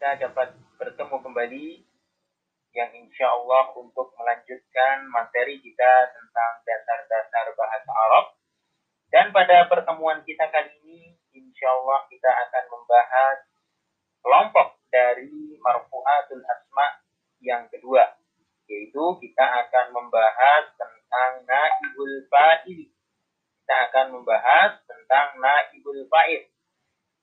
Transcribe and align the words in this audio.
kita 0.00 0.32
dapat 0.32 0.56
bertemu 0.80 1.12
kembali 1.12 1.66
yang 2.72 2.88
insya 3.04 3.36
Allah 3.36 3.68
untuk 3.76 4.16
melanjutkan 4.16 5.04
materi 5.12 5.60
kita 5.60 5.92
tentang 6.16 6.52
dasar-dasar 6.64 7.52
bahasa 7.52 7.90
Arab. 8.08 8.32
Dan 9.12 9.28
pada 9.28 9.68
pertemuan 9.68 10.24
kita 10.24 10.48
kali 10.48 10.72
ini, 10.80 11.20
insya 11.36 11.68
Allah 11.68 12.08
kita 12.08 12.32
akan 12.32 12.64
membahas 12.72 13.44
kelompok 14.24 14.80
dari 14.88 15.60
marfu'atul 15.60 16.48
asma 16.48 17.04
yang 17.44 17.68
kedua, 17.68 18.16
yaitu 18.72 19.04
kita 19.20 19.44
akan 19.44 19.92
membahas 19.92 20.64
tentang 20.80 21.44
naibul 21.44 22.24
fa'il. 22.32 22.88
Kita 23.52 23.74
akan 23.92 24.16
membahas 24.16 24.80
tentang 24.88 25.36
naibul 25.36 26.08
fa'il. 26.08 26.48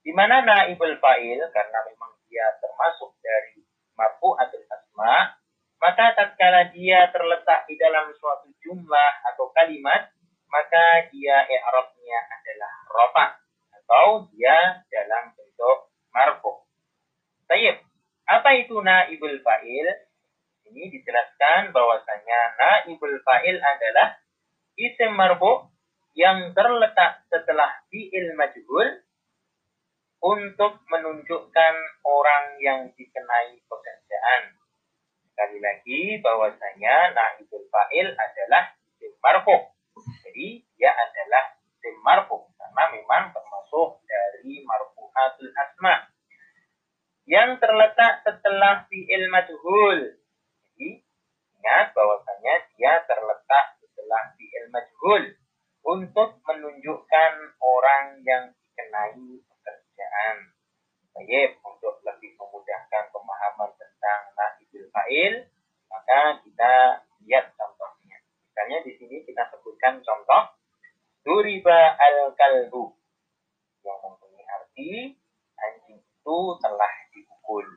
Di 0.05 0.13
mana 0.13 0.45
naibul 0.45 0.93
fa'il 1.01 1.41
karena 1.49 1.81
memang 1.89 2.16
dia 2.37 2.53
termasuk 2.61 3.17
dari 3.17 3.65
marfu'atul 3.97 4.61
asma, 4.69 5.33
maka 5.81 6.13
tatkala 6.13 6.69
dia 6.69 7.09
terletak 7.09 7.65
di 7.65 7.73
dalam 7.81 8.13
suatu 8.13 8.53
jumlah 8.61 9.11
atau 9.33 9.49
kalimat, 9.57 10.13
maka 10.53 11.09
dia 11.09 11.49
i'rabnya 11.49 12.19
adalah 12.29 12.73
rofa 12.93 13.25
atau 13.73 14.29
dia 14.29 14.85
dalam 14.85 15.33
bentuk 15.33 15.89
marfu. 16.13 16.61
Baik, 17.49 17.81
apa 18.29 18.49
itu 18.53 18.77
naibul 18.85 19.41
fa'il? 19.41 19.87
Ini 20.69 20.93
dijelaskan 20.93 21.73
bahwasanya 21.73 22.53
naibul 22.53 23.17
fa'il 23.25 23.57
adalah 23.57 24.13
isim 24.77 25.17
marfu 25.17 25.73
yang 26.13 26.53
terletak 26.53 27.25
setelah 27.33 27.81
fi'il 27.89 28.37
majhul 28.37 29.01
untuk 30.21 30.81
menunjukkan 30.89 31.75
orang 32.03 32.45
yang 32.61 32.79
dikenai 32.93 33.61
pekerjaan. 33.65 34.41
Sekali 35.29 35.57
lagi 35.61 36.01
bahwasanya 36.25 37.13
naibul 37.13 37.65
fa'il 37.69 38.09
adalah 38.17 38.73
isim 38.89 39.13
marfu. 39.21 39.57
Jadi 40.25 40.65
dia 40.77 40.91
adalah 40.93 41.57
isim 41.69 41.95
marfu 42.01 42.49
karena 42.57 42.83
memang 42.93 43.33
termasuk 43.33 44.01
dari 44.09 44.65
marfu'atul 44.65 45.53
asma 45.53 46.09
yang 47.27 47.59
terletak 47.59 48.23
setelah 48.23 48.87
fi'il 48.87 49.27
majhul. 49.27 50.15
Jadi 50.63 51.03
ingat 51.59 51.91
bahwasanya 51.91 52.53
dia 52.71 53.03
terletak 53.03 53.65
setelah 53.83 54.31
fi'il 54.39 54.71
majhul 54.71 55.35
untuk 55.83 56.39
menunjukkan 56.47 57.33
orang 57.59 58.23
yang 58.23 58.55
dikenai 58.55 59.43
pekerjaan. 59.43 60.35
Baik, 61.11 61.59
untuk 61.67 61.99
lebih 62.07 62.31
memudahkan 62.39 63.03
pemahaman 63.11 63.71
tentang 63.75 64.21
naibul 64.31 64.87
fa'il, 64.95 65.51
maka 65.91 66.39
kita 66.47 67.03
lihat 67.27 67.51
contohnya. 67.59 68.23
Misalnya 68.47 68.77
di 68.87 68.91
sini 68.95 69.17
sebutkan 69.87 70.03
contoh 70.03 70.43
Duriba 71.23 71.95
al-kalbu 71.95 72.91
yang 73.83 73.99
mempunyai 74.03 74.43
arti 74.47 75.15
anjing 75.59 75.99
itu 75.99 76.37
telah 76.63 76.93
dipukul. 77.11 77.67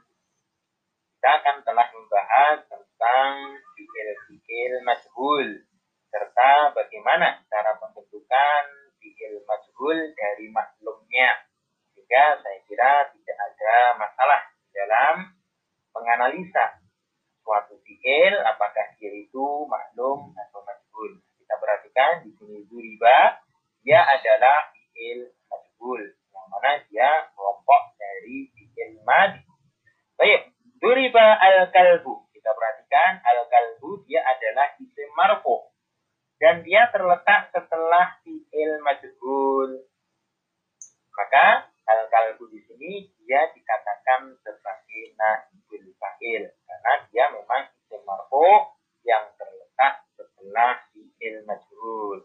Kita 1.18 1.30
akan 1.42 1.56
telah 1.66 1.86
membahas 1.90 2.66
tentang 2.66 3.30
fi'il-fi'il 3.74 4.86
majhul 4.86 5.66
serta 6.10 6.74
bagaimana 6.74 7.42
cara 7.46 7.78
pembentukan 7.78 8.64
fi'il 9.02 9.42
majhul 9.46 9.98
dari 10.14 10.46
maklumnya 10.50 11.46
sehingga 11.94 12.38
saya 12.42 12.58
kira 12.70 13.10
tidak 13.10 13.38
ada 13.38 13.74
masalah 13.98 14.42
dalam 14.74 15.14
menganalisa 15.94 16.78
suatu 17.42 17.78
fi'il 17.82 18.34
apakah 18.46 18.94
dia 18.98 19.10
itu 19.10 19.66
maklum 19.66 20.34
atau 20.38 20.62
majhul. 20.62 21.18
Kita 21.50 21.66
perhatikan 21.66 22.22
di 22.22 22.30
sini 22.38 22.62
duriba 22.70 23.42
dia 23.82 24.06
adalah 24.06 24.70
fi'il 24.70 25.34
majhul 25.50 25.98
yang 26.30 26.46
mana 26.46 26.78
dia 26.86 27.26
kelompok 27.34 27.98
dari 27.98 28.46
fi'il 28.54 29.02
madi. 29.02 29.42
Baik, 30.14 30.54
duriba 30.78 31.42
al-kalbu. 31.42 32.30
Kita 32.30 32.54
perhatikan 32.54 33.18
al-kalbu 33.26 34.06
dia 34.06 34.22
adalah 34.30 34.78
isim 34.78 35.10
marfu 35.18 35.74
dan 36.38 36.62
dia 36.62 36.86
terletak 36.94 37.50
setelah 37.50 38.14
fi'il 38.22 38.78
majhul. 38.86 39.90
Maka 41.18 41.66
al-kalbu 41.82 42.46
di 42.46 42.62
sini 42.62 43.10
dia 43.26 43.50
dikatakan 43.50 44.38
sebagai 44.46 45.18
naibul 45.18 45.82
fa'il 45.98 46.46
karena 46.46 46.92
dia 47.10 47.26
memang 47.34 47.74
isim 47.74 48.06
marfu 48.06 48.70
yang 49.02 49.34
terletak 49.34 50.06
setelah 50.14 50.78
fi'il 51.20 51.44
majhul. 51.44 52.24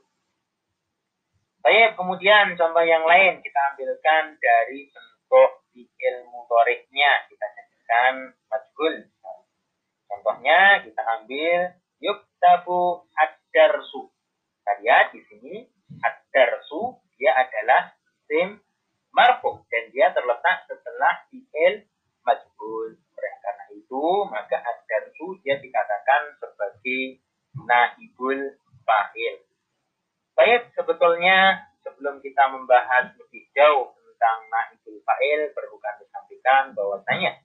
Baik, 1.59 1.99
kemudian 1.99 2.55
contoh 2.55 2.85
yang 2.87 3.03
lain 3.03 3.43
kita 3.43 3.59
ambilkan 3.75 4.39
dari 4.39 4.87
bentuk 4.87 5.51
fi'il 5.75 6.23
mudoriknya. 6.31 7.27
Kita 7.27 7.45
jadikan 7.51 8.31
majhul. 8.47 8.95
Contohnya 10.07 10.79
kita 10.87 11.01
ambil 11.19 11.75
yuktabu 11.99 13.03
ad-darsu. 13.19 14.07
Kita 14.63 14.71
lihat 14.79 15.11
di 15.11 15.21
sini 15.27 15.55
ad-darsu 15.99 16.95
dia 17.19 17.35
adalah 17.35 17.91
isim 17.99 18.63
marfu 19.11 19.59
dan 19.67 19.91
dia 19.91 20.15
terletak 20.15 20.71
setelah 20.71 21.27
fi'il 21.27 21.83
majhul. 22.23 22.95
Karena 23.19 23.65
itu, 23.75 24.03
maka 24.31 24.55
ad-darsu 24.63 25.35
dia 25.43 25.59
dikatakan 25.59 26.39
sebagai 26.39 27.19
naibul 27.59 28.55
fa'il. 28.85 29.41
Baik, 30.37 30.71
sebetulnya 30.77 31.67
sebelum 31.81 32.21
kita 32.21 32.47
membahas 32.53 33.11
lebih 33.17 33.49
jauh 33.51 33.91
tentang 33.97 34.47
naibul 34.47 35.01
fa'il, 35.03 35.51
perlu 35.51 35.75
kami 35.81 36.05
sampaikan 36.13 36.71
bahwasanya 36.77 37.41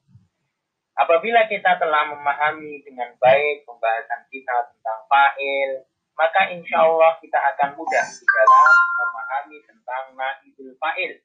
apabila 1.00 1.48
kita 1.48 1.80
telah 1.80 2.12
memahami 2.12 2.84
dengan 2.84 3.16
baik 3.16 3.64
pembahasan 3.64 4.28
kita 4.28 4.70
tentang 4.76 5.00
fa'il, 5.08 5.88
maka 6.14 6.52
insya 6.52 6.84
Allah 6.84 7.16
kita 7.24 7.40
akan 7.40 7.80
mudah 7.80 8.04
di 8.04 8.24
dalam 8.28 8.68
memahami 9.00 9.58
tentang 9.64 10.04
naibul 10.14 10.72
fa'il 10.76 11.24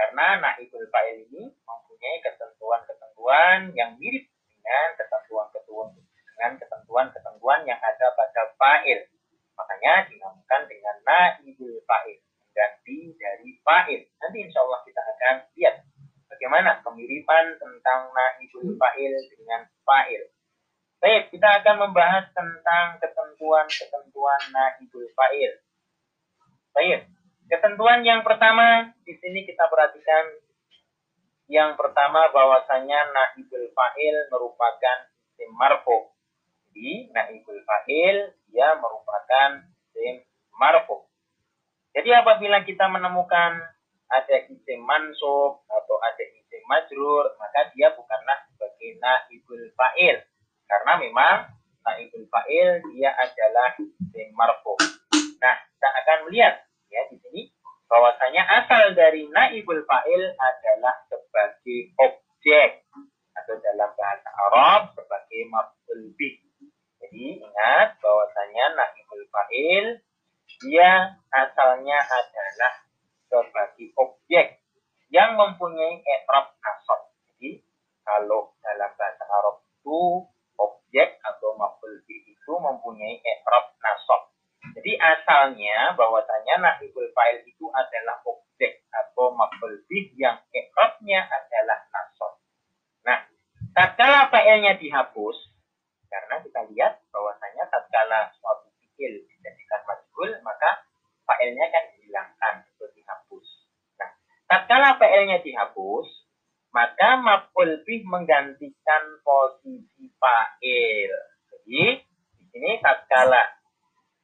karena 0.00 0.40
naibul 0.40 0.88
fa'il 0.88 1.28
ini 1.28 1.52
mempunyai 1.52 2.18
ketentuan-ketentuan 2.24 3.68
yang 3.76 4.00
mirip 4.00 4.24
dengan 4.48 4.96
ketentuan-ketentuan 4.96 5.92
dengan 5.92 6.52
ketentuan-ketentuan 6.56 7.60
yang 7.68 7.76
ada 7.76 8.06
pada 8.16 8.42
fa'il. 8.56 9.04
Makanya 9.58 10.06
dinamakan 10.10 10.62
dengan 10.68 10.96
naibul 11.06 11.80
fa'il, 11.86 12.18
mengganti 12.38 12.98
dari 13.16 13.50
fa'il. 13.62 14.00
Nanti 14.18 14.38
insya 14.44 14.60
Allah 14.66 14.80
kita 14.86 15.00
akan 15.00 15.34
lihat 15.56 15.74
bagaimana 16.30 16.70
kemiripan 16.82 17.56
tentang 17.58 18.10
naibul 18.10 18.74
fa'il 18.76 19.14
dengan 19.32 19.66
fa'il. 19.86 20.30
Baik, 21.00 21.32
kita 21.32 21.64
akan 21.64 21.88
membahas 21.88 22.28
tentang 22.36 23.00
ketentuan-ketentuan 23.00 24.40
naibul 24.52 25.08
fa'il. 25.16 25.52
Baik, 26.70 27.08
Ketentuan 27.50 28.06
yang 28.06 28.22
pertama 28.22 28.94
di 29.02 29.10
sini 29.18 29.42
kita 29.42 29.66
perhatikan 29.66 30.22
yang 31.50 31.74
pertama 31.74 32.30
bahwasanya 32.30 33.10
naibul 33.10 33.66
fa'il 33.74 34.16
merupakan 34.30 35.10
isim 35.34 35.50
marfu. 35.58 36.14
Jadi 36.80 37.12
naibul 37.12 37.60
fa'il 37.68 38.32
dia 38.48 38.72
merupakan 38.80 39.68
isim 39.68 40.24
marfu. 40.56 41.04
Jadi 41.92 42.08
apabila 42.08 42.64
kita 42.64 42.88
menemukan 42.88 43.60
ada 44.08 44.36
isim 44.48 44.80
mansub 44.88 45.60
atau 45.68 45.96
ada 46.00 46.24
isim 46.24 46.64
majrur, 46.64 47.36
maka 47.36 47.68
dia 47.76 47.92
bukanlah 47.92 48.48
sebagai 48.48 48.96
naibul 48.96 49.60
fa'il. 49.76 50.24
Karena 50.64 50.92
memang 51.04 51.52
naibul 51.84 52.24
fa'il 52.32 52.80
dia 52.96 53.12
adalah 53.12 53.76
isim 53.76 54.32
marfu. 54.32 54.72
Nah, 55.36 55.60
kita 55.60 55.88
akan 56.00 56.32
melihat 56.32 56.64
ya 56.88 57.04
di 57.12 57.20
sini 57.20 57.52
bahwasanya 57.92 58.40
asal 58.64 58.96
dari 58.96 59.28
naibul 59.28 59.84
fa'il 59.84 60.32
adalah 60.32 60.96
sebagai 61.12 61.92
objek 62.00 62.88
atau 63.36 63.52
dalam 63.68 63.92
bahasa 64.00 64.28
Arab 64.48 64.96
sebagai 64.96 65.44
maf'ul. 65.52 65.80
Jadi 67.10 67.42
ingat 67.42 67.98
bahwasanya 67.98 68.78
naibul 68.78 69.26
fa'il 69.34 69.98
dia 70.62 71.18
asalnya 71.34 71.98
adalah 72.06 72.86
sebagai 73.26 73.90
objek 73.98 74.62
yang 75.10 75.34
mempunyai 75.34 75.98
i'rab 76.06 76.54
nasab. 76.62 77.10
Jadi 77.26 77.66
kalau 78.06 78.54
dalam 78.62 78.94
bahasa 78.94 79.26
Arab 79.26 79.58
itu 79.66 80.22
objek 80.54 81.18
atau 81.26 81.58
maf'ul 81.58 81.98
itu 82.06 82.52
mempunyai 82.54 83.18
i'rab 83.18 83.74
nasab. 83.82 84.30
Jadi 84.78 84.94
asalnya 84.94 85.98
bahwasanya 85.98 86.62
naibul 86.62 87.10
fa'il 87.10 87.42
itu 87.42 87.66
adalah 87.74 88.22
objek 88.22 88.86
atau 88.94 89.34
maf'ul 89.34 89.82
yang 90.14 90.38
i'rabnya 90.54 91.26
adalah 91.26 91.90
nasab. 91.90 92.38
Nah, 93.02 93.18
tatkala 93.74 94.30
fa'ilnya 94.30 94.78
dihapus, 94.78 95.50
karena 96.10 96.42
kita 96.42 96.60
lihat 96.74 96.98
bahwasanya 97.14 97.70
tatkala 97.70 98.34
suatu 98.34 98.68
fi'il 98.82 99.22
dijadikan 99.30 99.80
majhul, 99.86 100.30
maka 100.42 100.82
fa'ilnya 101.22 101.70
kan 101.70 101.84
dihilangkan 101.94 102.54
atau 102.66 102.90
dihapus. 102.90 103.46
Nah, 104.02 104.10
fa'ilnya 105.10 105.42
dihapus, 105.42 106.06
maka 106.70 107.18
maf'ul 107.18 107.82
bih 107.82 108.06
menggantikan 108.06 109.02
posisi 109.26 110.06
fa'il. 110.22 111.10
Jadi, 111.50 111.98
di 112.38 112.44
sini 112.46 112.78
tatkala 112.78 113.42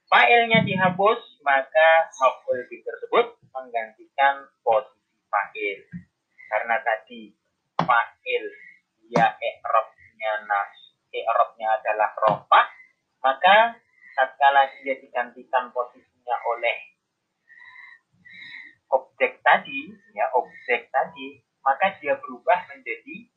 fa'ilnya 0.07 0.63
dihapus, 0.63 1.43
maka 1.43 2.07
maf'ul 2.23 2.71
bih 2.71 2.87
tersebut 2.87 3.35
menggantikan 3.51 4.47
posisi 4.63 5.19
fa'il. 5.27 5.91
Karena 6.55 6.79
tadi 6.87 7.35
fa'il 7.83 8.45
ya 9.11 9.27
i'rabnya 9.43 10.47
nas, 10.47 10.71
i'rabnya 11.11 11.83
adalah 11.83 12.15
rofa, 12.15 12.63
maka 13.27 13.75
tatkala 14.15 14.71
dia 14.87 14.95
digantikan 15.03 15.75
posisinya 15.75 16.37
oleh 16.47 16.79
objek 18.95 19.43
tadi, 19.43 19.91
objek 20.67 20.91
tadi, 20.91 21.39
maka 21.63 21.95
dia 22.03 22.19
berubah 22.19 22.67
menjadi 22.67 23.31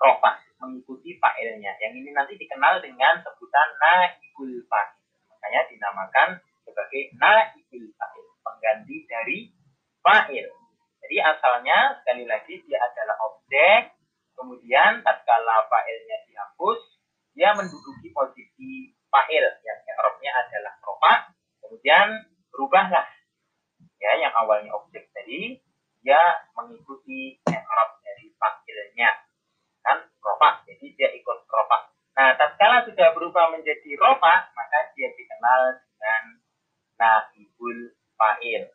rofa, 0.00 0.40
mengikuti 0.56 1.12
fa'ilnya. 1.20 1.76
Yang 1.84 2.00
ini 2.00 2.16
nanti 2.16 2.40
dikenal 2.40 2.80
dengan 2.80 3.20
sebutan 3.20 3.68
naibul 3.76 4.64
fa'il. 4.64 5.04
Makanya 5.28 5.68
dinamakan 5.68 6.40
sebagai 6.64 7.12
naibul 7.20 7.92
fa'il, 7.92 8.26
pengganti 8.40 9.04
dari 9.04 9.52
fa'il. 10.00 10.48
Jadi 11.04 11.16
asalnya 11.20 12.00
sekali 12.00 12.24
lagi 12.24 12.56
dia 12.64 12.88
adalah 12.88 13.20
objek, 13.20 13.92
kemudian 14.32 15.04
tatkala 15.04 15.68
fa'ilnya 15.68 16.24
dihapus, 16.24 17.04
dia 17.36 17.52
menduduki 17.52 18.16
posisi 18.16 18.96
fa'il 19.12 19.44
yang 19.44 19.78
i'rabnya 19.92 20.32
adalah 20.40 20.72
rofa, 20.88 21.36
kemudian 21.60 22.32
berubahlah 22.48 23.04
ya 24.00 24.12
yang 24.24 24.32
awalnya 24.32 24.72
objek 24.72 25.12
tadi 25.12 25.60
dia 26.00 26.20
mengikuti 26.56 27.36
i'rab 27.44 27.90
dari 28.00 28.32
fa'ilnya 28.40 29.10
kan 29.84 29.98
rofa 30.20 30.64
jadi 30.64 30.86
dia 30.96 31.08
ikut 31.12 31.38
rofa 31.44 31.92
nah 32.16 32.32
tatkala 32.40 32.88
sudah 32.88 33.12
berubah 33.12 33.52
rofa 34.10 34.34
maka 34.58 34.78
dia 34.98 35.14
dikenal 35.14 35.78
dengan 35.78 36.24
naibul 36.98 37.94
fa'il 38.18 38.66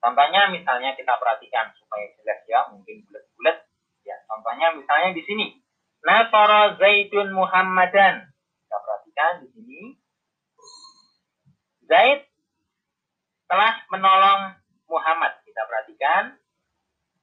contohnya 0.00 0.48
misalnya 0.48 0.96
kita 0.96 1.12
perhatikan 1.20 1.70
supaya 1.76 2.08
jelas 2.16 2.40
ya 2.48 2.60
mungkin 2.72 3.04
bulat-bulat 3.04 3.68
ya 4.08 4.16
contohnya 4.24 4.72
misalnya 4.72 5.12
di 5.12 5.22
sini 5.28 5.46
Nasara 6.02 6.80
Zaidun 6.80 7.30
Muhammadan 7.36 8.32
kita 8.64 8.76
perhatikan 8.80 9.32
di 9.44 9.48
sini 9.52 9.80
Zaid 11.92 12.24
telah 13.52 13.84
menolong 13.92 14.56
Muhammad. 14.88 15.44
Kita 15.44 15.68
perhatikan 15.68 16.40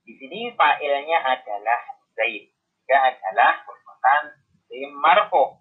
di 0.06 0.14
sini 0.14 0.54
fa'ilnya 0.54 1.26
adalah 1.26 1.82
Zaid. 2.14 2.54
Dia 2.86 2.98
adalah 3.14 3.66
sim 4.70 4.94
marfu. 5.02 5.58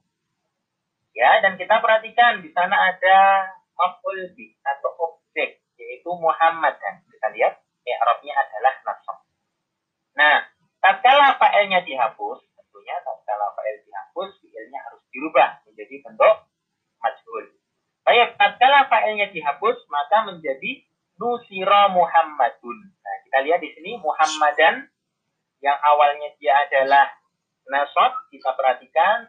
Ya, 1.19 1.43
dan 1.43 1.59
kita 1.59 1.83
perhatikan 1.83 2.47
di 2.47 2.55
sana 2.55 2.79
ada 2.95 3.51
maf'ul 3.75 4.39
bi 4.39 4.55
atau 4.63 4.95
objek 5.03 5.59
yaitu 5.75 6.11
Muhammad 6.15 6.79
dan 6.79 7.03
kita 7.11 7.27
lihat 7.35 7.59
i'rabnya 7.83 8.39
adalah 8.39 8.75
nasab. 8.87 9.19
Nah, 10.15 10.47
tatkala 10.79 11.35
fa'ilnya 11.43 11.83
dihapus, 11.83 12.39
tentunya 12.55 13.03
tatkala 13.03 13.51
fa'il 13.51 13.83
dihapus, 13.83 14.31
fi'ilnya 14.39 14.79
harus 14.87 15.03
dirubah 15.11 15.59
menjadi 15.67 16.07
bentuk 16.07 16.37
majhul. 17.03 17.45
Baik, 18.07 18.39
tatkala 18.39 18.87
fa'ilnya 18.87 19.35
dihapus, 19.35 19.91
maka 19.91 20.23
menjadi 20.23 20.87
nusira 21.19 21.91
Muhammadun. 21.91 22.79
Nah, 22.95 23.17
kita 23.27 23.39
lihat 23.43 23.59
di 23.59 23.75
sini 23.75 23.99
Muhammadan 23.99 24.87
yang 25.59 25.79
awalnya 25.83 26.31
dia 26.39 26.55
adalah 26.63 27.11
nasab, 27.67 28.15
kita 28.31 28.55
perhatikan 28.55 29.27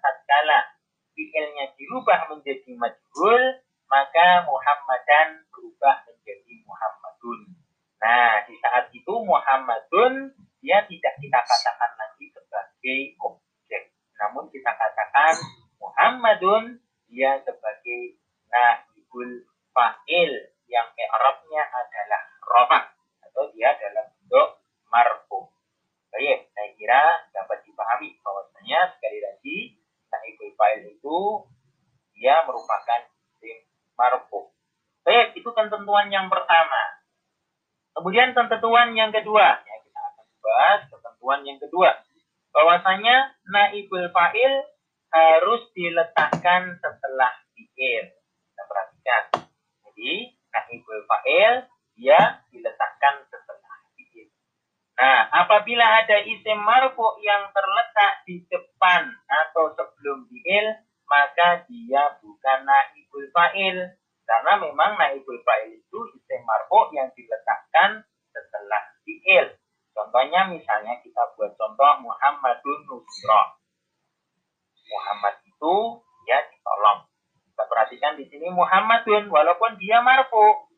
dirubah 1.90 2.30
menjadi 2.30 2.78
majhul, 2.78 3.66
maka 3.90 4.46
Muhammadan 4.46 5.42
berubah 5.50 6.06
menjadi 6.06 6.62
Muhammadun. 6.62 7.50
Nah, 7.98 8.46
di 8.46 8.54
saat 8.62 8.94
itu 8.94 9.10
Muhammadun 9.10 10.30
dia 10.62 10.86
tidak 10.86 11.18
kita 11.18 11.40
katakan 11.42 11.98
lagi 11.98 12.30
sebagai 12.30 13.18
objek, 13.26 13.90
namun 14.22 14.54
kita 14.54 14.70
katakan 14.70 15.34
Muhammadun 15.82 16.78
dia 17.10 17.42
sebagai 17.42 18.22
naibul 18.54 19.50
fa'il 19.74 20.54
yang 20.70 20.94
i'rabnya 20.94 21.66
adalah 21.74 22.22
rofa 22.46 22.80
atau 23.26 23.50
dia 23.58 23.74
dalam 23.82 24.14
bentuk 24.14 24.62
marfu. 24.94 25.50
Baik, 26.14 26.54
saya 26.54 26.70
kira 26.78 27.02
dapat 27.34 27.66
dipahami 27.66 28.14
bahwasanya 28.22 28.94
sekali 28.94 29.26
lagi 29.26 29.58
naibul 30.14 30.54
fa'il 30.54 30.86
itu 30.86 31.50
dia 32.20 32.44
merupakan 32.44 33.08
isim 33.40 33.64
marfu. 33.96 34.52
Baik, 35.08 35.40
itu 35.40 35.50
ketentuan 35.56 36.12
yang 36.12 36.28
pertama. 36.28 37.00
Kemudian 37.96 38.36
ketentuan 38.36 38.92
yang 38.94 39.10
kedua, 39.16 39.64
ya 39.64 39.76
kita 39.82 40.00
akan 40.04 40.28
bahas 40.44 40.82
ketentuan 40.92 41.42
yang 41.48 41.58
kedua. 41.58 41.96
Bahwasanya 42.52 43.40
naibul 43.48 44.12
fa'il 44.12 44.54
harus 45.10 45.64
diletakkan 45.74 46.76
setelah 46.84 47.32
fi'il. 47.56 48.06
Kita 48.12 48.64
perhatikan. 48.68 49.24
Jadi, 49.88 50.36
naibul 50.52 51.02
fa'il 51.08 51.54
dia 51.96 52.44
diletakkan 52.52 53.24
setelah 53.32 53.76
fi'il. 53.96 54.28
Nah, 55.00 55.32
apabila 55.48 56.04
ada 56.04 56.20
isim 56.28 56.60
marfu 56.60 57.08
yang 57.24 57.48
terletak 57.56 58.28
di 58.28 58.44
depan 58.52 59.08
atau 59.28 59.72
sebelum 59.74 60.28
fi'il, 60.28 60.68
maka 61.10 61.66
dia 61.66 62.22
bukan 62.22 62.60
naibul 62.64 63.28
fa'il. 63.34 63.78
Karena 64.30 64.62
memang 64.62 64.94
naibul 64.96 65.42
fa'il 65.42 65.82
itu 65.82 66.00
isim 66.14 66.42
marfu 66.46 66.94
yang 66.94 67.10
diletakkan 67.18 68.06
setelah 68.30 68.82
fi'il. 69.02 69.58
Contohnya 69.98 70.48
misalnya 70.48 71.02
kita 71.02 71.34
buat 71.34 71.58
contoh 71.58 72.06
Muhammadun 72.06 72.80
Nusra. 72.88 73.58
Muhammad 74.90 75.36
itu 75.44 75.76
ya 76.30 76.40
ditolong. 76.46 77.10
Kita 77.50 77.64
perhatikan 77.66 78.14
di 78.16 78.30
sini 78.30 78.48
Muhammadun 78.54 79.28
walaupun 79.28 79.76
dia 79.82 80.00
marfu 80.06 80.70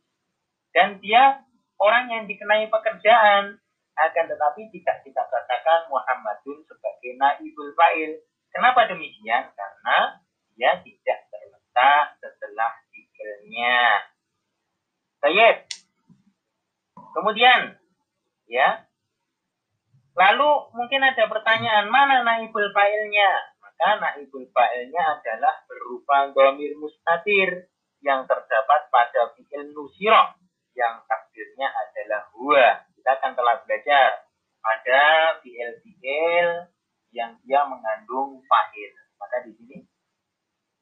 dan 0.72 0.98
dia 1.04 1.44
orang 1.78 2.08
yang 2.08 2.24
dikenai 2.26 2.72
pekerjaan 2.72 3.60
akan 4.00 4.26
tetapi 4.26 4.72
tidak 4.72 4.98
kita 5.04 5.22
katakan 5.28 5.92
Muhammadun 5.92 6.64
sebagai 6.66 7.12
naibul 7.20 7.76
fa'il. 7.76 8.24
Kenapa 8.52 8.88
demikian? 8.92 9.52
Karena 9.56 10.20
dia 10.60 10.72
tidak 10.84 11.20
terletak 11.32 12.06
setelah 12.20 12.72
fiilnya. 12.92 13.80
Baik. 15.24 15.72
Kemudian 17.16 17.80
ya. 18.48 18.88
Lalu 20.12 20.76
mungkin 20.76 21.02
ada 21.08 21.24
pertanyaan 21.32 21.88
mana 21.88 22.28
naibul 22.28 22.68
fa'ilnya? 22.76 23.52
maka 23.82 23.98
naibul 23.98 24.46
fa'ilnya 24.54 25.18
adalah 25.18 25.66
berupa 25.66 26.30
domir 26.30 26.78
mustatir 26.78 27.66
yang 28.06 28.30
terdapat 28.30 28.94
pada 28.94 29.34
fi'il 29.34 29.74
nusiro 29.74 30.38
yang 30.78 31.02
takdirnya 31.10 31.66
adalah 31.66 32.30
huwa. 32.38 32.86
Kita 32.94 33.18
akan 33.18 33.34
telah 33.34 33.58
belajar 33.66 34.30
ada 34.62 35.04
fi'il-fi'il 35.42 36.70
yang 37.10 37.42
dia 37.42 37.66
mengandung 37.66 38.31
fa'il. 38.52 38.92
Maka 39.16 39.48
di 39.48 39.56
sini 39.56 39.80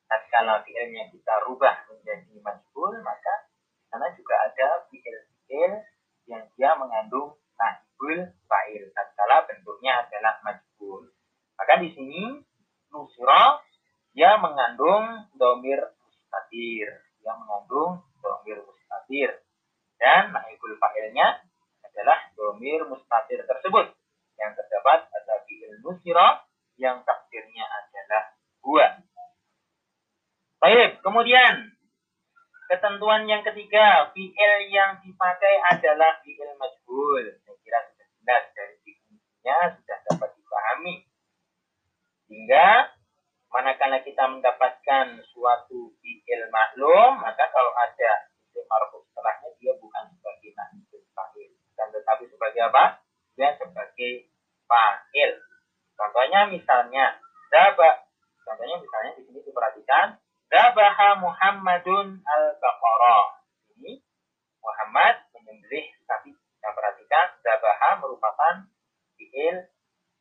tatkala 0.09 0.65
fi'ilnya 0.65 1.13
kita 1.13 1.45
rubah 1.45 1.85
menjadi 1.93 2.33
majhul, 2.41 2.97
maka 3.05 3.53
sana 3.93 4.09
juga 4.17 4.49
ada 4.49 4.89
fi'il-fi'il 4.89 5.85
yang 6.25 6.49
dia 6.57 6.73
mengandung 6.73 7.37
naibul 7.61 8.25
fa'il. 8.49 8.89
Tatkala 8.97 9.45
bentuknya 9.45 10.01
adalah 10.01 10.41
majhul. 10.41 11.13
Maka 11.61 11.77
di 11.85 11.93
sini 11.93 12.41
nusra 12.89 13.61
dia 14.17 14.41
mengandung 14.41 15.29
domir 15.37 15.77
mustatir 16.01 16.89
dia 17.21 17.33
mengandung 17.37 18.01
domir 18.23 18.57
mustatir 18.63 19.29
dan 19.99 20.31
naibul 20.33 20.73
fa'ilnya 20.79 21.45
adalah 21.85 22.17
domir 22.33 22.87
mustatir 22.87 23.43
tersebut 23.43 23.91
yang 24.39 24.55
terdapat 24.55 25.11
pada 25.11 25.35
fi'il 25.45 25.77
nusira 25.83 26.47
yang 26.79 27.03
takdirnya 27.03 27.67
adalah 27.67 28.23
gua. 28.63 28.87
Baik, 30.59 30.99
kemudian 30.99 31.71
ketentuan 32.67 33.23
yang 33.31 33.39
ketiga, 33.47 34.11
fi'il 34.11 34.53
yang 34.67 34.99
dipakai 34.99 35.55
adalah 35.71 36.19
fi'il 36.19 36.51
majhul. 36.59 37.23
Saya 37.47 37.55
kira 37.63 37.79
sudah 37.87 38.07
jelas 38.19 38.43
dari 38.51 38.75
definisinya 38.83 39.57
sudah 39.79 39.97
dapat 40.11 40.29
dipahami 40.35 41.07
Sehingga 42.27 42.91
manakala 43.55 44.03
kita 44.03 44.27
mendapatkan 44.27 45.23
suatu 45.31 45.95
fi'il 46.03 46.43
maklum, 46.51 47.23
maka 47.23 47.47
kalau 47.55 47.71
ada 47.79 48.27
isim 48.43 48.67
marfu 48.67 48.99
setelahnya 49.07 49.55
dia 49.63 49.79
bukan 49.79 50.11
sebagai 50.11 50.51
naibul 50.59 51.07
fa'il, 51.15 51.55
dan 51.79 51.87
tetapi 51.95 52.27
sebagai 52.27 52.67
apa? 52.67 52.99
Dia 53.39 53.55
sebagai 53.55 54.27
fa'il. 54.67 55.39
Contohnya 55.95 56.51
misalnya 56.51 57.15
Daba. 57.47 58.03
Contohnya 58.43 58.75
misalnya 58.75 59.15
di 59.15 59.23
sini 59.23 59.39
diperhatikan 59.39 60.19
Dabaha 60.69 61.17
Muhammadun 61.17 62.21
al-Baqarah. 62.21 63.41
Ini 63.73 64.05
Muhammad 64.61 65.25
menyembelih 65.33 65.97
sapi. 66.05 66.29
Kita 66.29 66.69
perhatikan 66.77 67.41
Dabaha 67.41 67.97
merupakan 67.97 68.69
fi'il 69.17 69.65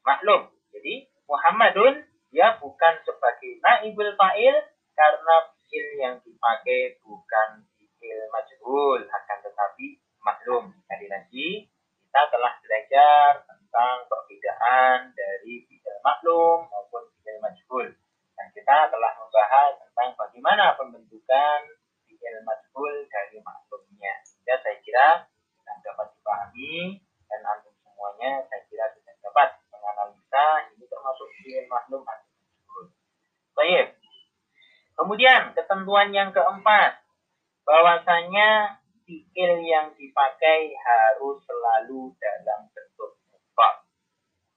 maklum. 0.01 0.49
Jadi 0.73 1.05
Muhammadun 1.29 2.01
dia 2.33 2.57
bukan 2.65 2.97
sebagai 3.05 3.61
naibul 3.61 4.09
fa'il 4.17 4.57
karena 4.97 5.53
fi'il 5.53 5.87
yang 6.01 6.17
dipakai 6.25 6.97
bukan 7.05 7.69
fi'il 7.77 8.21
majhul 8.33 9.05
akan 9.05 9.39
tetapi 9.45 10.01
maklum. 10.25 10.73
Tadi 10.89 11.13
lagi 11.13 11.69
kita 12.09 12.25
telah 12.33 12.57
belajar 12.65 13.45
tentang 13.45 14.09
perbedaan 14.09 15.13
dari 15.13 15.69
fi'il 15.69 15.97
maklum 16.01 16.65
maupun 16.73 17.05
fi'il 17.21 17.37
majhul. 17.37 17.93
Kita 18.55 18.91
telah 18.93 19.13
membahas 19.19 19.79
tentang 19.83 20.15
bagaimana 20.19 20.77
pembentukan 20.79 21.61
fi'il 22.05 22.37
majhul 22.45 23.07
dari 23.09 23.39
maklumnya. 23.41 24.15
Ya, 24.45 24.57
saya 24.61 24.77
kira 24.81 25.29
tidak 25.29 25.77
dapat 25.85 26.07
dipahami 26.17 27.03
dan 27.29 27.41
antum 27.45 27.75
semuanya 27.85 28.45
saya 28.49 28.63
kira 28.69 28.89
sudah 28.97 29.15
dapat 29.21 29.49
menganalisa 29.73 30.47
ini 30.73 30.85
termasuk 30.89 31.29
fi'il 31.41 31.67
maklum 31.69 32.03
atau 32.05 32.29
majhul. 32.29 32.85
Baik. 33.57 33.87
Kemudian 34.99 35.55
ketentuan 35.55 36.11
yang 36.11 36.31
keempat 36.35 37.05
bahwasanya 37.63 38.81
fi'il 39.05 39.65
yang 39.65 39.93
dipakai 39.97 40.73
harus 40.77 41.39
selalu 41.45 42.13
dalam 42.21 42.69
bentuk 42.73 43.19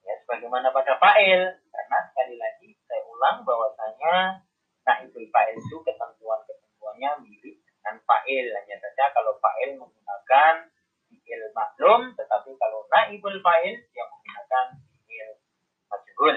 Ya, 0.02 0.14
sebagaimana 0.26 0.74
pada 0.74 0.98
fa'il. 0.98 1.42
Karena 1.72 1.98
sekali 2.12 2.36
lagi 2.36 2.61
saya 2.92 3.08
ulang 3.08 3.48
bahwasanya 3.48 4.44
naibul 4.84 5.24
fa'il 5.32 5.56
itu 5.56 5.80
ketentuan-ketentuannya 5.88 7.24
mirip 7.24 7.56
dengan 7.64 7.96
fa'il. 8.04 8.52
Hanya 8.52 8.76
saja 8.84 9.16
kalau 9.16 9.40
fa'il 9.40 9.80
menggunakan 9.80 10.68
fi'il 11.08 11.44
maklum, 11.56 12.12
tetapi 12.20 12.52
kalau 12.60 12.84
naibul 12.92 13.40
fa'il 13.40 13.80
yang 13.96 14.08
menggunakan 14.12 14.66
fi'il 15.08 15.40
majhul. 15.88 16.36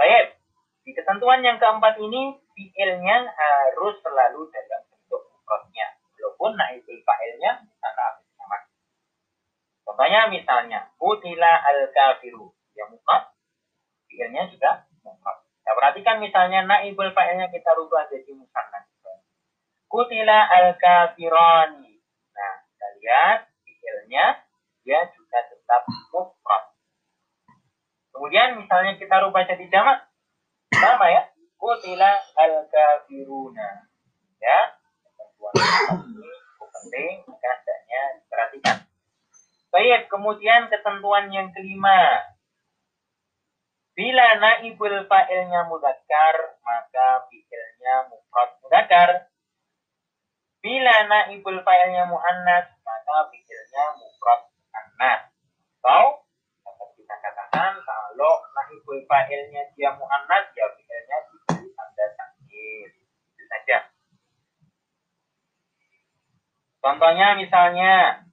Baik. 0.00 0.40
Di 0.88 0.96
ketentuan 0.96 1.44
yang 1.44 1.60
keempat 1.60 2.00
ini, 2.00 2.40
fi'ilnya 2.56 3.28
harus 3.28 4.00
selalu 4.00 4.48
dalam 4.48 4.80
bentuk 4.88 5.28
mufradnya. 5.28 6.00
Walaupun 6.16 6.56
naibul 6.56 6.96
fa'ilnya 7.04 7.60
misalnya 7.60 8.24
sama. 8.40 8.56
Contohnya 9.84 10.32
misalnya, 10.32 10.80
Utila 10.96 11.60
al-kafiru 11.60 12.56
yang 12.72 12.88
mufrad, 12.88 13.36
fiilnya 14.08 14.48
juga 14.48 14.88
mufrad. 15.04 15.43
Nah, 15.64 15.72
perhatikan 15.72 16.20
misalnya 16.20 16.60
naibul 16.68 17.08
fa'ilnya 17.16 17.48
kita 17.48 17.72
rubah 17.72 18.04
jadi 18.12 18.36
musanna. 18.36 18.84
Kutila 19.88 20.44
al-kafirani. 20.50 21.96
Nah, 22.34 22.52
kita 22.68 22.86
lihat 23.00 23.38
fiilnya 23.64 24.24
dia 24.84 25.00
juga 25.16 25.38
tetap 25.48 25.88
mufrad. 26.12 26.64
Kemudian 28.12 28.60
misalnya 28.60 29.00
kita 29.00 29.24
rubah 29.24 29.48
jadi 29.48 29.64
jamak, 29.72 30.04
sama 30.76 31.08
ya. 31.08 31.22
Kutila 31.56 32.12
al-kafiruna. 32.36 33.88
Ya, 34.42 34.76
ketentuan 35.00 35.56
ini 36.04 36.32
penting, 36.84 37.14
maka 37.24 37.48
hendaknya 37.48 38.00
diperhatikan. 38.20 38.76
Baik, 39.72 40.02
kemudian 40.12 40.68
ketentuan 40.68 41.32
yang 41.32 41.48
kelima. 41.56 42.33
Bila 43.94 44.26
naibul 44.42 45.06
fa'ilnya 45.06 45.70
mudakar, 45.70 46.58
maka 46.66 47.30
fi'ilnya 47.30 48.10
mufrad 48.10 48.50
mudakar. 48.58 49.30
Bila 50.58 51.06
naibul 51.06 51.62
fa'ilnya 51.62 52.10
muannas, 52.10 52.74
maka 52.82 53.30
fi'ilnya 53.30 53.84
mufrad 53.94 54.50
muannas. 54.50 55.30
Atau 55.78 56.26
dapat 56.66 56.88
kita 56.98 57.14
katakan 57.22 57.72
kalau 57.86 58.34
naibul 58.50 58.98
fa'ilnya 59.06 59.62
dia 59.78 59.94
muannas, 59.94 60.50
ya 60.58 60.66
fi'ilnya 60.74 61.16
diberi 61.30 61.70
tanda 61.78 62.06
takhir. 62.18 62.88
Itu 62.98 63.42
saja. 63.46 63.78
Contohnya 66.82 67.38
misalnya 67.38 68.26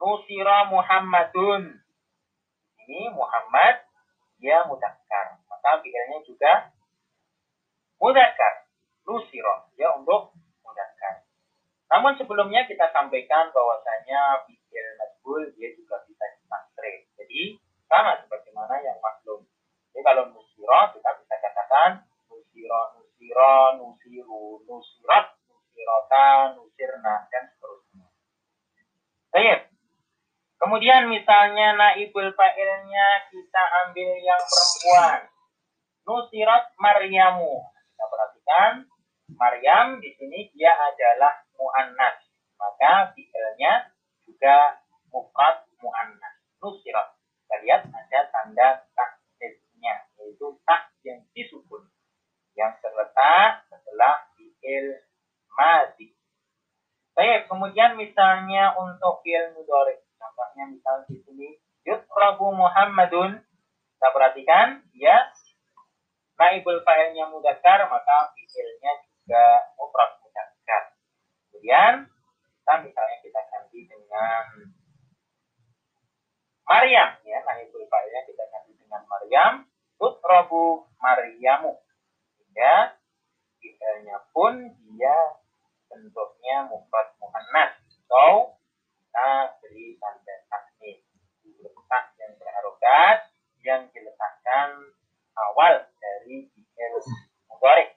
Nusira 0.00 0.64
Muhammadun. 0.72 1.76
Ini 2.88 3.12
Muhammad 3.12 3.77
dia 4.38 4.64
mudakar. 4.66 5.42
Maka 5.50 5.82
fi'ilnya 5.82 6.18
juga 6.22 6.72
mudakar. 7.98 8.70
Nusiro. 9.04 9.70
Dia 9.74 9.94
untuk 9.98 10.34
mudakar. 10.62 11.26
Namun 11.90 12.14
sebelumnya 12.16 12.64
kita 12.70 12.90
sampaikan 12.94 13.50
bahwasanya 13.50 14.46
fi'il 14.46 14.88
majhul 14.98 15.42
dia 15.58 15.74
juga 15.74 16.02
bisa 16.06 16.24
ditasrif. 16.38 17.10
Jadi 17.18 17.58
sama 17.90 18.18
sebagaimana 18.22 18.78
yang 18.82 18.98
maklum. 19.02 19.44
Jadi 19.92 20.02
kalau 20.06 20.30
nusiro 20.30 20.80
kita 20.94 21.10
bisa 21.18 21.34
katakan 21.42 21.90
nusiro, 22.30 22.80
nusiro, 22.96 23.56
nusiru, 23.82 24.62
nusirat, 24.68 25.34
nusirota, 25.50 26.54
nusirna 26.54 27.26
dan 27.32 27.42
seterusnya. 27.50 28.06
Baik. 29.34 29.67
Kemudian 30.58 31.06
misalnya 31.06 31.78
naibul 31.78 32.34
fa'ilnya 32.34 33.30
kita 33.30 33.62
ambil 33.86 34.10
yang 34.18 34.42
perempuan. 34.42 35.20
Nusirat 36.02 36.74
Maryamu. 36.82 37.62
Kita 37.62 38.04
perhatikan 38.10 38.72
Maryam 39.38 40.02
di 40.02 40.10
sini 40.18 40.50
dia 40.50 40.74
adalah 40.74 41.46
muannas. 41.54 42.18
Maka 42.58 43.14
fi'ilnya 43.14 43.94
juga 44.26 44.82
mufrad 45.14 45.62
muannas. 45.78 46.34
Nusirat. 46.58 47.14
Kita 47.46 47.54
lihat 47.62 47.82
ada 47.86 48.20
tanda 48.34 48.68
taksisnya 48.98 50.10
yaitu 50.18 50.58
tak 50.66 50.90
yang 51.06 51.22
disukun 51.38 51.86
yang 52.58 52.74
terletak 52.82 53.62
setelah 53.70 54.26
fi'il 54.34 55.06
mati. 55.54 56.18
Baik, 57.14 57.46
kemudian 57.46 57.94
misalnya 57.94 58.74
untuk 58.74 59.22
fi'il 59.22 59.54
mudhari 59.54 60.07
Contohnya 60.18 60.64
misal 60.74 61.06
di 61.06 61.16
sini 61.22 61.48
yutrabu 61.86 62.52
Muhammadun. 62.52 63.40
Kita 63.98 64.08
perhatikan 64.14 64.82
ya 64.94 65.16
naibul 66.38 66.78
fa'ilnya 66.86 67.26
mudakar 67.34 67.82
maka 67.90 68.30
fi'ilnya 68.34 68.92
juga 69.02 69.74
mufrad 69.74 70.22
mudakar. 70.22 70.94
Kemudian 71.50 72.06
kita 72.46 72.72
misalnya 72.86 73.18
kita 73.26 73.40
ganti 73.50 73.80
dengan 73.90 74.44
Maryam 76.62 77.10
ya 77.26 77.38
naibul 77.42 77.82
fa'ilnya 77.90 78.22
kita 78.30 78.44
ganti 78.54 78.72
dengan 78.78 79.02
Maryam 79.10 79.66
tutrabu 79.98 80.86
Maryamu. 81.02 81.74
Ya 82.54 82.94
fi'ilnya 83.58 84.22
pun 84.30 84.78
dia 84.78 85.16
bentuknya 85.90 86.70
mufrad 86.70 87.18
muannas. 87.18 87.74
So 88.06 88.54
kita 89.02 89.58
beri 89.58 89.98
tanda 89.98 90.34
taknis 90.46 91.02
letak 91.58 92.04
yang 92.22 92.32
yang 93.64 93.88
diletakkan 93.92 94.68
awal 95.34 95.86
dari 95.98 96.48
fi'il 96.50 96.94
mudhari. 97.50 97.94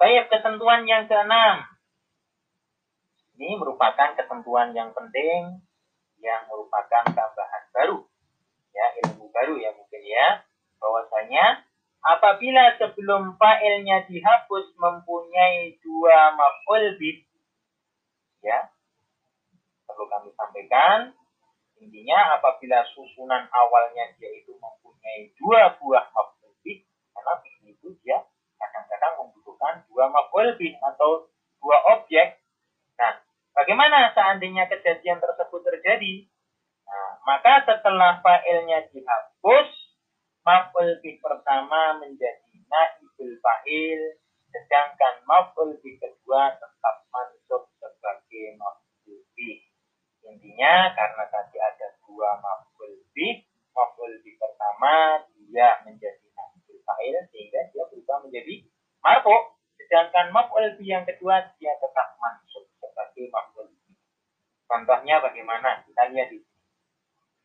Baik, 0.00 0.28
ketentuan 0.28 0.84
yang 0.84 1.06
keenam. 1.06 1.64
Ini 3.34 3.58
merupakan 3.58 4.14
ketentuan 4.14 4.70
yang 4.74 4.94
penting 4.94 5.58
yang 6.22 6.42
merupakan 6.46 7.02
tambahan 7.02 7.64
baru. 7.74 7.98
Ya, 8.74 8.86
ilmu 9.04 9.30
baru 9.30 9.54
ya 9.58 9.70
mungkin 9.74 10.02
ya. 10.02 10.42
Bahwasanya 10.78 11.66
apabila 12.04 12.76
sebelum 12.76 13.34
fa'ilnya 13.40 14.06
dihapus 14.06 14.76
mempunyai 14.76 15.80
dua 15.80 16.36
maf'ul 16.36 17.00
bid 17.00 17.24
ya 18.44 18.68
perlu 19.88 20.04
kami 20.10 20.28
sampaikan. 20.36 21.13
Intinya 21.84 22.40
apabila 22.40 22.80
susunan 22.96 23.44
awalnya 23.52 24.08
dia 24.16 24.32
itu 24.32 24.56
mempunyai 24.56 25.36
dua 25.36 25.76
buah 25.76 26.08
maf'ul 26.16 26.56
karena 27.12 27.32
itu 27.68 27.92
dia 28.00 28.24
kadang-kadang 28.56 29.20
membutuhkan 29.20 29.84
dua 29.92 30.08
maf'ul 30.08 30.56
atau 30.56 31.28
dua 31.60 31.78
objek. 31.92 32.40
Nah, 32.96 33.20
bagaimana 33.52 34.16
seandainya 34.16 34.64
kejadian 34.72 35.20
tersebut 35.20 35.60
terjadi? 35.60 36.24
Nah, 36.88 37.20
maka 37.28 37.68
setelah 37.68 38.24
failnya 38.24 38.88
dihapus, 38.88 39.68
maf'ul 40.40 41.04
bih 41.04 41.20
pertama 41.20 42.00
menjadi 42.00 42.56
naibul 42.64 43.36
fa'il 43.44 44.00
sedangkan 44.48 45.20
maf'ul 45.28 45.76
bih 45.84 46.00
kedua 46.00 46.56
tetap 46.56 46.96
mansub 47.12 47.68
sebagai 47.76 48.56
maf'ul 48.56 49.20
bih. 49.36 49.60
Intinya 50.24 50.94
karena 50.96 51.24
tadi 51.28 51.53
dua 52.14 52.38
maf'ul 52.38 52.94
bih, 53.10 53.42
maf'ul 53.74 54.22
bih 54.22 54.38
pertama 54.38 55.18
dia 55.34 55.82
menjadi 55.82 56.22
naibul 56.30 56.78
fa'il 56.86 57.18
sehingga 57.34 57.74
dia 57.74 57.82
berubah 57.90 58.22
menjadi 58.22 58.62
marfu. 59.02 59.34
Sedangkan 59.82 60.30
maf'ul 60.30 60.78
bih 60.78 60.86
yang 60.86 61.02
kedua 61.02 61.42
dia 61.58 61.74
tetap 61.82 62.14
mansub 62.22 62.70
sebagai 62.78 63.26
maf'ul 63.34 63.66
bih. 63.66 63.98
Contohnya 64.70 65.18
bagaimana? 65.18 65.82
Kita 65.82 66.06
lihat 66.14 66.30
di. 66.30 66.38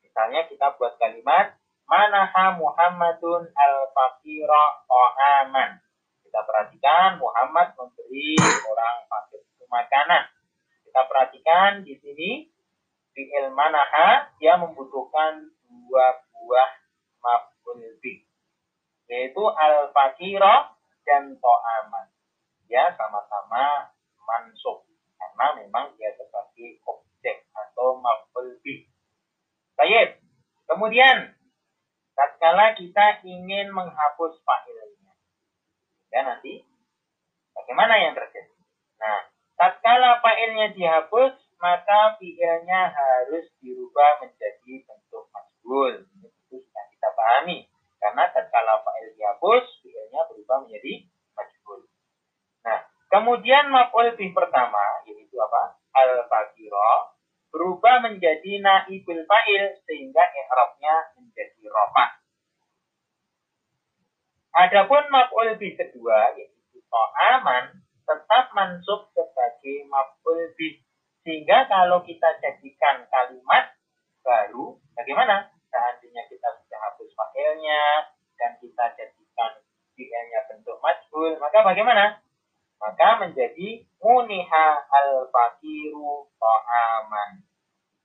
Misalnya 0.05 0.45
kita 0.45 0.77
buat 0.77 1.01
kalimat 1.01 1.57
manaha 1.89 2.53
Muhammadun 2.61 3.49
al-fakira 3.49 4.63
ta'aman. 4.85 5.81
Kita 6.21 6.45
perhatikan 6.45 7.17
Muhammad 7.17 7.73
memberi 7.73 8.37
orang 8.69 8.97
fakir 9.09 9.41
makanan. 9.65 10.29
Kita 10.85 11.01
perhatikan 11.09 11.81
di 11.81 11.97
sini 11.97 12.49
fi'il 13.17 13.49
manaha 13.53 14.28
dia 14.49 14.57
membutuhkan 14.57 15.45
dua 15.69 16.25
buah 16.33 16.71
maf'ul 17.21 17.85
yaitu 19.05 19.43
al-fakira 19.45 20.73
dan 21.05 21.37
ta'aman. 21.37 22.09
Ya 22.65 22.89
sama-sama 22.97 23.93
mansub 24.17 24.89
karena 25.21 25.53
memang 25.53 25.93
dia 26.01 26.17
sebagai 26.17 26.81
objek 26.81 27.45
atau 27.53 28.01
maf'ul 28.01 28.57
bih. 28.65 28.89
Baik. 29.77 30.17
Kemudian, 30.65 31.29
tatkala 32.17 32.73
kita 32.73 33.21
ingin 33.21 33.69
menghapus 33.69 34.33
fa'ilnya. 34.41 35.13
Ya 36.09 36.25
nanti, 36.25 36.65
bagaimana 37.53 38.01
yang 38.01 38.17
terjadi? 38.17 38.57
Nah, 38.97 39.29
tatkala 39.61 40.17
fa'ilnya 40.25 40.73
dihapus, 40.73 41.37
maka 41.59 42.15
fi'ilnya 42.17 42.81
harus 42.89 43.51
dirubah 43.59 44.23
menjadi 44.23 44.73
bentuk 44.87 45.27
masbul. 45.35 46.07
Itu 46.23 46.55
sudah 46.63 46.85
kita 46.95 47.09
pahami. 47.13 47.67
Karena 47.99 48.31
tatkala 48.31 48.79
fa'il 48.79 49.11
dihapus, 49.19 49.67
fi'ilnya 49.83 50.23
berubah 50.31 50.63
menjadi 50.63 51.03
masbul. 51.35 51.83
Nah, 52.63 52.79
kemudian 53.11 53.67
maf'ul 53.67 54.15
bih 54.15 54.31
pertama, 54.31 55.03
yaitu 55.03 55.35
apa? 55.35 55.75
Al-fakirah 55.91 57.19
berubah 57.49 58.07
menjadi 58.07 58.61
naibul 58.61 59.25
fa'il 59.27 59.83
sehingga 59.83 60.21
i'rabnya 60.21 60.95
menjadi 61.19 61.61
rofa. 61.67 62.05
Adapun 64.53 65.03
maf'ul 65.11 65.59
bih 65.59 65.75
kedua 65.75 66.39
yaitu 66.39 66.79
aman 67.19 67.83
tetap 68.05 68.49
mansub 68.57 69.11
sebagai 69.13 69.85
maf'ul 69.89 70.39
bih 70.57 70.81
sehingga 71.29 71.69
kalau 71.69 72.01
kita 72.01 72.41
jadikan 72.41 73.05
kalimat 73.05 73.77
baru 74.25 74.81
bagaimana? 74.97 75.45
Seandainya 75.69 76.25
kita 76.25 76.49
sudah 76.57 76.79
hapus 76.89 77.13
fa'ilnya 77.13 78.09
dan 78.41 78.57
kita 78.57 78.97
jadikan 78.97 79.61
fi'ilnya 79.93 80.49
bentuk 80.49 80.81
majhul, 80.81 81.37
maka 81.37 81.61
bagaimana? 81.61 82.17
maka 82.79 83.19
menjadi 83.19 83.83
muniha 83.99 84.67
al-fakiru 84.87 86.31
ta'aman. 86.39 87.43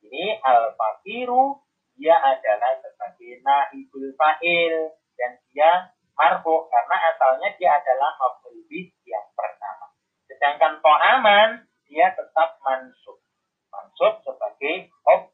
Ini 0.03 0.43
al-fakiru 0.43 1.63
dia 1.95 2.19
adalah 2.19 2.83
sebagai 2.83 3.39
naibul 3.47 4.11
fa'il 4.19 4.75
dan 5.15 5.39
dia 5.55 5.95
marfu 6.19 6.67
karena 6.67 6.97
asalnya 7.15 7.55
dia 7.55 7.79
adalah 7.79 8.19
maf'ul 8.19 8.59
yang 9.07 9.27
pertama. 9.39 9.95
Sedangkan 10.27 10.83
ta'aman 10.83 11.71
dia 11.95 12.11
tetap 12.11 12.59
mansub. 12.67 13.23
Mansub 13.71 14.19
sebagai 14.27 14.91
ob 15.15 15.31